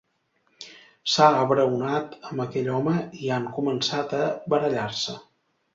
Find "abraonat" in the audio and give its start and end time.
1.41-2.17